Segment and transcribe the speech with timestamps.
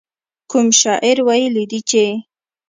[0.51, 2.03] کوم شاعر ويلي دي چې.